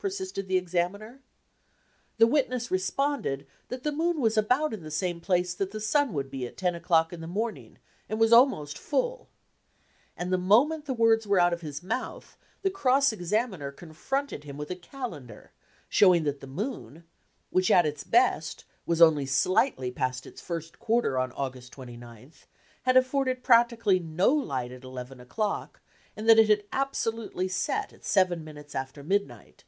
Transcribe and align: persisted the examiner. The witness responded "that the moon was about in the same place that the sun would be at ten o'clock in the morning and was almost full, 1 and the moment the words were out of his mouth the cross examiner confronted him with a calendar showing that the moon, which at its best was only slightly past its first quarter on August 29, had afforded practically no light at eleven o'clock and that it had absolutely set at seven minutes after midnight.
persisted 0.00 0.46
the 0.46 0.56
examiner. 0.56 1.18
The 2.18 2.28
witness 2.28 2.70
responded 2.70 3.48
"that 3.66 3.82
the 3.82 3.90
moon 3.90 4.20
was 4.20 4.36
about 4.38 4.72
in 4.72 4.84
the 4.84 4.92
same 4.92 5.20
place 5.20 5.52
that 5.54 5.72
the 5.72 5.80
sun 5.80 6.12
would 6.12 6.30
be 6.30 6.46
at 6.46 6.56
ten 6.56 6.76
o'clock 6.76 7.12
in 7.12 7.20
the 7.20 7.26
morning 7.26 7.78
and 8.08 8.20
was 8.20 8.32
almost 8.32 8.78
full, 8.78 9.28
1 10.14 10.18
and 10.18 10.32
the 10.32 10.38
moment 10.38 10.84
the 10.84 10.94
words 10.94 11.26
were 11.26 11.40
out 11.40 11.52
of 11.52 11.62
his 11.62 11.82
mouth 11.82 12.38
the 12.62 12.70
cross 12.70 13.12
examiner 13.12 13.72
confronted 13.72 14.44
him 14.44 14.56
with 14.56 14.70
a 14.70 14.76
calendar 14.76 15.50
showing 15.88 16.22
that 16.22 16.38
the 16.38 16.46
moon, 16.46 17.02
which 17.50 17.68
at 17.68 17.84
its 17.84 18.04
best 18.04 18.64
was 18.86 19.02
only 19.02 19.26
slightly 19.26 19.90
past 19.90 20.26
its 20.26 20.40
first 20.40 20.78
quarter 20.78 21.18
on 21.18 21.32
August 21.32 21.72
29, 21.72 22.30
had 22.82 22.96
afforded 22.96 23.42
practically 23.42 23.98
no 23.98 24.32
light 24.32 24.70
at 24.70 24.84
eleven 24.84 25.18
o'clock 25.18 25.80
and 26.16 26.28
that 26.28 26.38
it 26.38 26.48
had 26.48 26.62
absolutely 26.70 27.48
set 27.48 27.92
at 27.92 28.04
seven 28.04 28.44
minutes 28.44 28.76
after 28.76 29.02
midnight. 29.02 29.64